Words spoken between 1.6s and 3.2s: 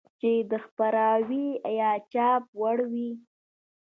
يا چاپ وړ وي.